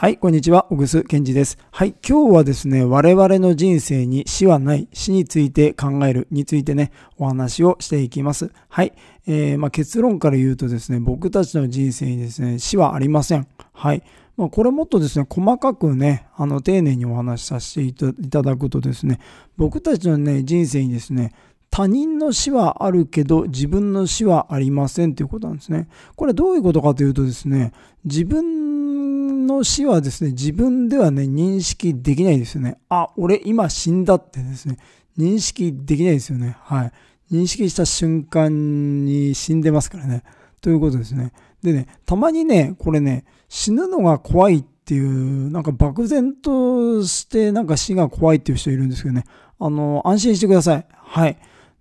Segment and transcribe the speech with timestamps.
[0.00, 0.66] はい、こんにちは。
[0.70, 1.58] 小楠健二です。
[1.72, 8.50] はい、今日はですね、我々の人生に死はない、死について考えるについてね、お話をしていきます。
[8.70, 8.94] はい、
[9.26, 13.46] えー、まあ、結論から言うとですね、僕たちの人生にですね、死はありません。
[13.74, 14.02] はい。
[14.38, 19.20] まあ、これもっとですね、細かくね、あの、丁寧にお話しさせていただくとですね、
[19.58, 21.34] 僕たちのね、人生にですね、
[21.70, 25.88] 他人の死はあるけど自分の死はありませんということなんですね。
[26.16, 27.72] これどういうことかというとですね、
[28.04, 28.89] 自分
[29.46, 32.78] の死はですね、自分ではね、認識できないですよね。
[32.88, 34.78] あ、俺今死んだってですね、
[35.18, 36.56] 認識できないですよね。
[36.60, 36.92] はい。
[37.32, 40.24] 認識した瞬間に死んでますからね。
[40.60, 41.32] ということですね。
[41.62, 49.24] でね、たまにね、これね、死ぬのが怖いっていう、なんか漠然としてなんか死が怖いっていう人いるんですけどね。
[49.58, 50.86] あの、安心してください。
[50.90, 51.36] はい。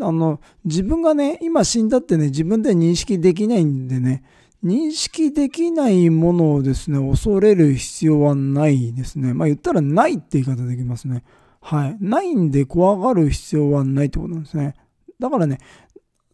[0.00, 4.22] あの、自分がね、今死んだってね、自分で認識できないんでね、
[4.64, 9.34] 認識できないものをですね、恐れる必要はないですね。
[9.34, 11.24] まあ言ったらないって言い方できますね。
[11.60, 11.96] はい。
[12.00, 14.74] ないんで怖がる必要はないってことなんですね。
[15.18, 15.58] だからね、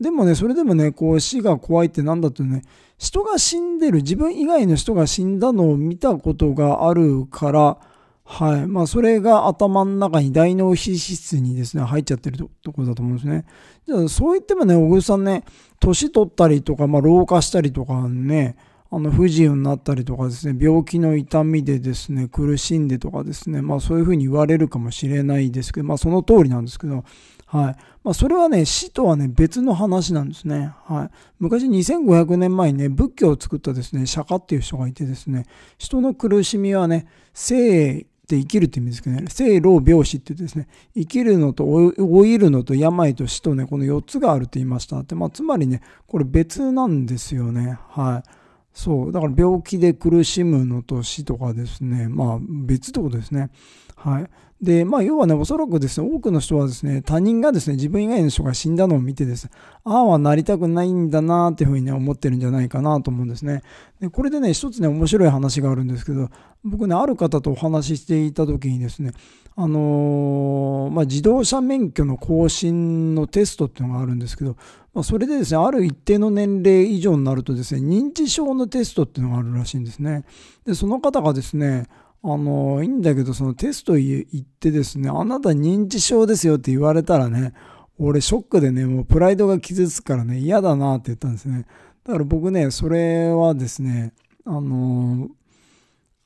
[0.00, 2.62] でもね、それでもね、こう死が怖いってなんだとね、
[2.98, 7.78] 人が死んでる、自分以外の人が死んだのを見たことがあるから、
[8.26, 8.66] はい。
[8.66, 13.44] まあ、それが頭の中に大脳皮質にですね、入っちゃってるとところだと思うんですね。
[13.86, 15.44] じゃあ、そう言ってもね、小栗さんね、
[15.78, 18.56] 年取ったりとか、まあ、老化したりとかね、
[18.90, 27.04] あの、不自由になったりとかですね、病気の痛みでですね、苦しんでとかですね、まあ、そういうふうに言われるかもしれないですけど、まあ、その通りなんですけど、
[27.46, 27.76] はい。
[28.02, 30.72] まあ、それはね、死とはね、別の話なんですね。
[30.84, 31.10] はい。
[31.40, 35.44] 昔2500年前にね、仏教を作ったですね、釈迦っていう人がいてですね、
[35.76, 41.64] 人の苦しみはね、生で生きるって意味ですけどね、生老病死って言ってですね、生きるのと
[41.98, 47.78] 老いるのと病と死とね、この4つがあるって言いましたって、まあ、つまりね、これ別なんですよね。
[47.90, 48.30] はい。
[48.72, 49.12] そう。
[49.12, 53.50] だから病気で苦しむのと死とかですね、まあ別ってことですね。
[53.94, 54.30] はい。
[54.60, 59.50] で、まあ、要はね、おそらくですね、多くの人はですね、他人がですね、自分以外の人が死んだのを見てですね、
[59.84, 63.62] ああはなりたくないんだなっていうふうにね、思ってるんじゃないかなと思うんですね。
[64.00, 66.30] で、これでね、一つね、面白い話があるんですけど、
[66.64, 69.12] 僕ね、ある方とお話ししていた時にですね、
[69.56, 74.56] あのー、まあ、自動車免許の更新のテストっていうのがあるんですけど、
[74.94, 80.24] まあ、それでですね、ある一定の年齢以上になるとですね、認知症のテストっていうのがあるらしいんですね。
[80.64, 81.86] で、その方がですね、
[82.26, 87.52] あの、いいんだけど、そのテスト行ってですね、あなた認知症ですよって言われたらね、
[87.98, 91.66] 俺ショックでね、もうプライドが傷つくからね、嫌だなって言ったんですね。
[92.02, 94.14] だから僕ね、それはですね、
[94.46, 95.28] あの、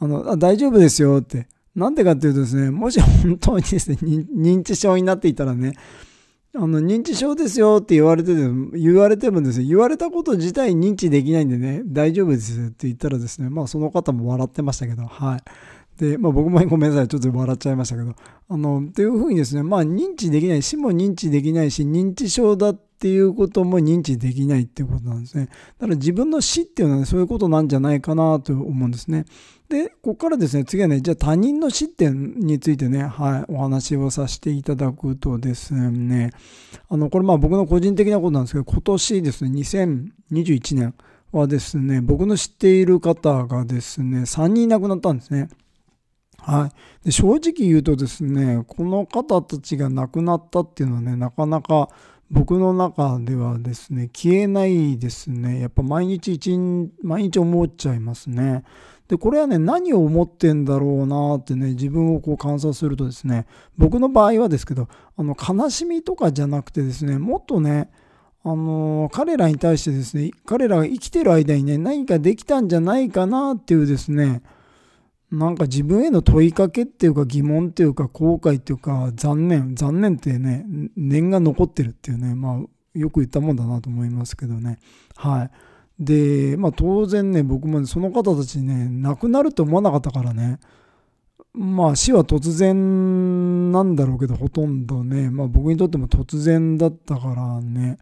[0.00, 1.46] あの、あ大丈夫ですよって。
[1.76, 5.74] なんでかっていうとですね、もし本当にですね、認知症になっていたらね、
[6.56, 8.42] あの、認知症ですよって言われてて、
[8.78, 15.42] 言われてもですね、言われたこと自体認知できないんでね、大丈夫ですって言ったらですね、まあその方も笑ってましたけど、はい。
[15.98, 18.14] で、まあ僕もごめんなさい、ちょっと笑っちゃいましたけど、
[18.48, 25.46] あの、っていうふうにですね、まあ認知できない、死も認知できないし、認知症だっていうことも認知できないっていうことなんですね。
[25.78, 29.24] だから自分の死っていうのは、ね、そういうことなんじゃないかなと思うんですね。
[29.68, 36.32] で、ここからですね、次はね、じゃあ他人の死点についてね、はい、お話をさせていただくとですね、
[36.88, 40.94] あの、これまあ僕の個人的なことなんですけど、今年ですね、2021年
[41.32, 45.48] はですね、僕の知っている方がですね、3人亡くなったんですね。
[46.46, 46.70] は
[47.02, 47.06] い。
[47.06, 51.88] で正直言うとですね、この方たちが亡くなったっていうのはね、なかなか
[52.30, 55.60] 僕の中ではですね、消えないですね。
[55.60, 58.62] やっぱ毎日一日、毎日思っちゃいますね。
[59.08, 63.46] で、これはね、何を思ってんだろうなってね、自分をこう観察するとですね、
[63.78, 67.90] 僕の場合はですけど、あの、悲しみとかじゃなくてですね、もっとね、
[68.46, 74.42] あの彼らに対してですね、彼らが生きてる間にね、何かできたんじゃないかなっていうですね、
[75.34, 80.64] なんか自分への問いかけっていうか疑問っていうか後悔っていうか残念、残念ってね、
[80.96, 84.78] 念が残ってるっていうね、まあよく言ったもんだなと思いますけどね。
[85.16, 85.50] はい。
[85.98, 90.60] で、まあ当然ね、僕もその方たちね、亡くなると思わなかったからね、
[91.52, 97.98] まあ死は突然なんだろうけど、ほとんどね、まあ僕にとっても突然だったからね、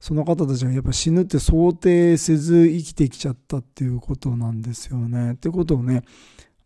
[0.00, 5.32] その方たちがやっぱ死ぬって想定せず生きてきちゃったっていうことなんですよね。
[5.32, 6.04] ってことをね、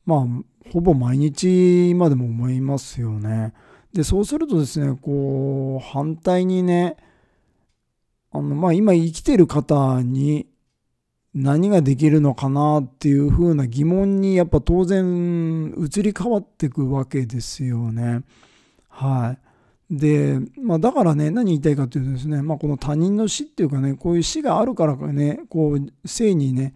[0.06, 3.52] まあ、ほぼ毎日今でも思いますよね。
[3.92, 6.96] で、そうするとですね、こう、反対にね、
[8.32, 10.46] あの、まあ今生きてる方に
[11.34, 18.22] 何ができるのかなっていうふうな疑問にやっぱ当然移り変わっていくわけですよね。
[18.88, 19.36] は
[19.90, 19.96] い。
[19.96, 26.74] で、まあだからね、何言いたいかというとですね、まあこの他人の死っていうかね、こういう死があるからかね、こう、生にね、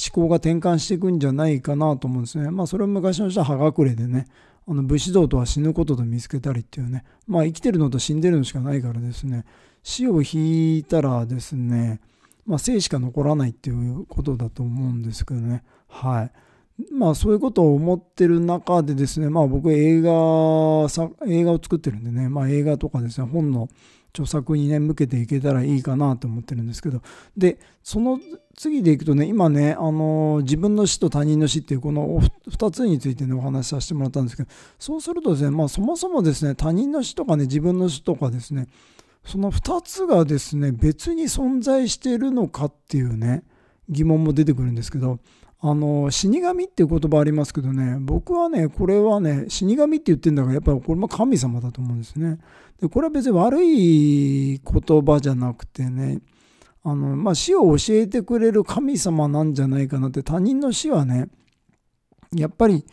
[0.00, 2.50] 思考が転換していくんじゃないかなと思うんですね。
[2.50, 4.26] まあそれは昔の人は葉隠れでね、
[4.66, 9.44] あの武士道とは死ぬことと見つけたりっていうね、まあ生きてるのと死んでるのしかないからですね、
[9.82, 12.00] 死を引いたらですね、
[12.46, 15.64] まあ生しか残らないっていうことだと思うんですけどね。
[15.88, 16.32] はい。
[16.92, 20.10] まあそういうことを思ってる中でですね、まあ僕映画、
[21.28, 23.68] 映画を作ってるんでね、まあ映画とかですね、本の
[24.12, 27.00] 著作にね、向けていけたらいいかなと思ってるんですけど、
[27.36, 28.20] で、その
[28.56, 32.20] 次でいくとね、今ね、あの自分の死と他人の死っていうこの
[32.50, 34.48] 2つについてね、お話しさせてもらったんですけど、
[34.78, 38.66] そうするとですね、まあそもそもですね、他人の死とかね、自分の死とかですね、
[39.24, 43.44] その2つがですね、別に存在しているのかっていうね、
[43.88, 45.20] 疑問も出てくるんですけど、
[45.62, 52.38] あの死神っていう言葉ありますけどね僕はねこれはね死神って言ってるんだからやっぱりこれも神様だと思うんですね。
[52.80, 56.20] でこれは別に悪い言葉じゃなくてね
[56.82, 61.28] あの、まあ、死を教えてくれる神様なんじゃないかなって他人の死はね
[62.34, 62.86] やっぱり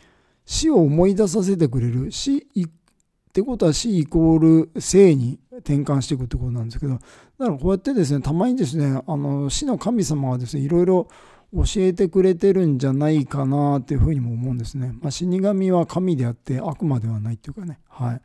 [0.44, 7.04] 死を思い出させてくれる死ってことは死イコール生に転換していくってことなんですけどだか
[7.38, 11.08] らこうやってですねたまにですねあの死の神様はですねいろいろ
[11.52, 14.92] 教えてくれてるんじゃないかなっていうふうにも思うんですね。
[15.00, 17.78] まあ、死神は神であって悪魔ではないっていうかね。
[17.88, 18.20] はい。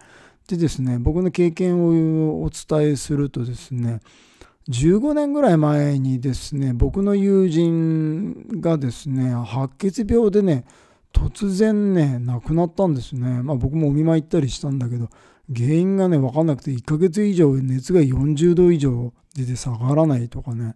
[0.47, 4.01] でですね、僕の経験をお伝えするとですね、
[4.69, 10.65] 15年ぐらい前にですね、僕の友人がですね、白血病でね、
[11.13, 13.41] 突然ね、亡くなったんですね。
[13.41, 15.09] まあ僕もお見舞い行ったりしたんだけど、
[15.53, 20.75] 原因がね、わかんなくて1ヶ月以上熱が40度以上出て下がらないとかね、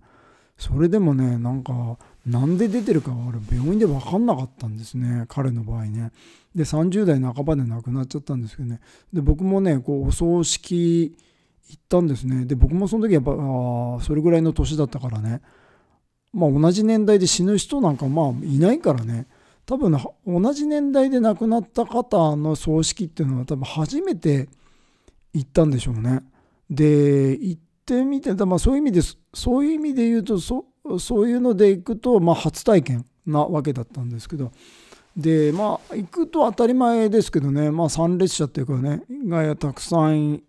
[0.58, 1.98] それでもね、なんか
[2.28, 6.12] なんで出てるか俺病院で分かんなかったんですね彼の場合ね。
[6.54, 8.82] で30代半ばで亡くなっちゃったんですけどね。
[9.14, 11.16] で僕もねこうお葬式
[11.70, 12.46] 行ったんですね。
[12.46, 15.42] で僕もその時やっぱあそれぐらいの年だったからね。
[16.34, 19.28] まあ同じ年代で死ぬ人なんかまあいないからね。
[19.66, 24.50] 多分同じ年代で亡くなった方の葬式っていうのは多分初めて
[25.34, 26.24] 行ったんでしょうね。
[26.70, 30.66] で行ってみて、まあ、そういう意味ですそういう意味で言うとそ
[31.00, 34.52] そういうので行くと、まあ、初体験なわけだったんですけど。
[35.16, 40.44] でまあ行くと当たり前ですけどね、まあ、参列者っていうかねがたくさん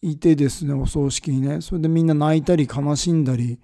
[0.00, 1.60] いてですねお葬式にね。
[1.60, 3.58] それでみんな泣いたり悲しんだり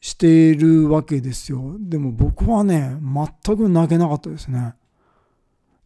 [0.00, 1.76] しているわけですよ。
[1.78, 2.96] でも僕はね
[3.44, 4.74] 全く泣けなかったですね。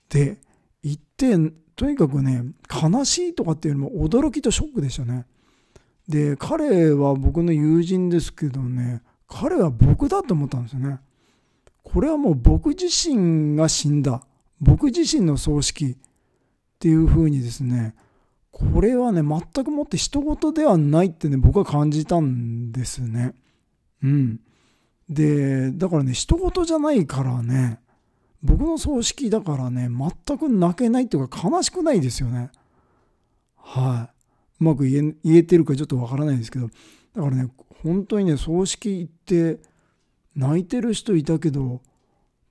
[0.09, 0.39] で
[0.83, 1.37] 行って
[1.75, 5.27] とにかくね悲しいとかっていうよりも驚きとショックでしたね。
[6.09, 10.99] で彼は僕の友人ですけどね彼は僕だと思ったんですよね。
[11.83, 14.27] これはもう僕自身が死んだ。
[14.61, 15.97] 僕自身の葬式っ
[16.79, 17.95] ていうふうにですね、
[18.51, 23.35] これはね、全くもって人事ではないってね、僕は感じたんですね。
[24.03, 24.41] うん。
[25.09, 27.81] で、だからね、人事じゃないからね、
[28.43, 32.51] 僕の葬式だからね、全く泣けないっていうか悲しくないですよね。
[33.57, 34.15] はい。
[34.61, 36.69] うまく言え言えてるかちょっとわからないですけど、
[37.15, 37.51] だからね、
[37.83, 39.61] 本当にね葬式行って
[40.35, 41.81] 泣いてる人いたけど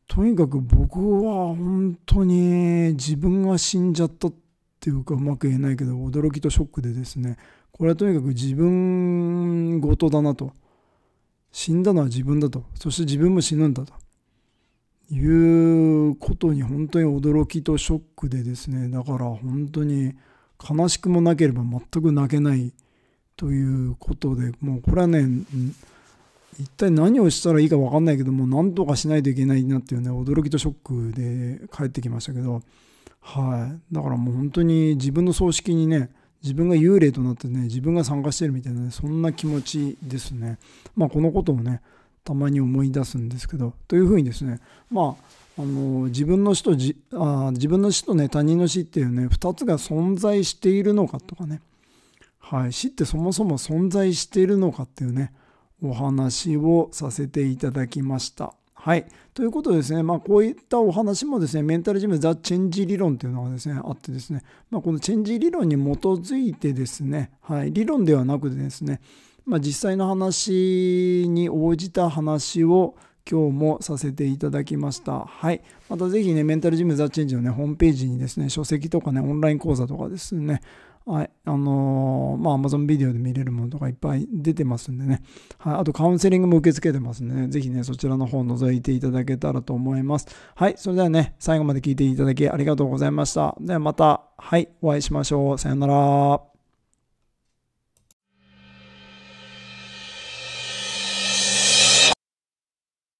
[0.07, 4.33] とにかく僕は本当に自分が死んじゃったっ
[4.79, 7.37] ていうかうまく言えないけど驚きとショックでですね
[7.71, 10.53] これはとにかく自分ごとだなと。
[11.51, 12.65] 死んだのは自分だと。
[12.75, 13.93] そして自分も死ぬんだと。
[15.11, 20.13] いうことに本当に驚きとショックでですねだから本当に
[20.57, 22.73] 悲しくもなければ全く泣けない
[23.35, 25.25] ということでもうこれはね
[26.59, 32.61] 一体何をしたらいいか分かんないけども何とかしないといけないなっていうね驚きとショックで帰ってきましたけど
[33.23, 33.93] はい。
[33.93, 36.09] だからもう本当に自分の葬式にね
[36.43, 40.59] 自分が幽霊となってね自分が参加してるみたいな、ね、そんな気持ちですね。
[40.95, 41.81] まあこのことをね
[42.23, 44.59] たまに思い出すんですけどというふうにですね
[44.91, 45.15] ま
[45.57, 51.61] ああの自分の死とじあ自分の死とね他人の死っていうね2つが存在しているのかとかね
[52.45, 55.33] はい、死ってそもそも存在しているのかっていうね
[55.81, 58.53] お話をさせていただきました。
[58.73, 59.05] はい。
[59.33, 68.99] ということでですね、まあ、こういったお話もですね、メンタルジムザ・チェンジ理論というのがですね、あってですね、まあ、このチェンジ理論に基づいてですね、はい、理論ではなくてですね、
[69.45, 72.95] まあ、実際の話に応じた話を
[73.29, 75.19] 今日もさせていただきました。
[75.19, 75.61] はい。
[75.89, 80.61] またぜひね、メンタルジムザ・チェンジのね、ホームページにですね、書籍とかね、オンライン講座とかですね、
[81.05, 85.21] はい、あのー、まあ、Amazon ビデオで見れるものとかいっぱい出てますんでね。
[85.57, 90.27] はい、あとカウンセリングも受け付けてますんでね、ぜひね、そちらの方を覗いていただけたらと思います。
[90.55, 93.55] はい、それではね、最後まで聞いていただきありがとうございました。
[93.59, 95.57] ではまた、はい、お会いしましょう。
[95.57, 96.52] さよなら。